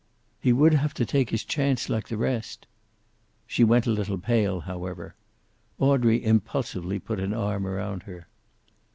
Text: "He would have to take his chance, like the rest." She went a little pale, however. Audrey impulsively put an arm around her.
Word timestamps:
"He 0.39 0.51
would 0.51 0.73
have 0.73 0.95
to 0.95 1.05
take 1.05 1.29
his 1.29 1.43
chance, 1.43 1.87
like 1.87 2.07
the 2.07 2.17
rest." 2.17 2.65
She 3.45 3.63
went 3.63 3.85
a 3.85 3.91
little 3.91 4.17
pale, 4.17 4.61
however. 4.61 5.13
Audrey 5.77 6.25
impulsively 6.25 6.97
put 6.97 7.19
an 7.19 7.35
arm 7.35 7.67
around 7.67 8.01
her. 8.09 8.25